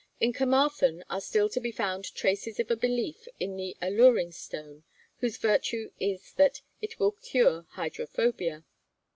[0.19, 4.83] In Carmarthen are still to be found traces of a belief in the Alluring Stone,
[5.19, 8.65] whose virtue is that it will cure hydrophobia.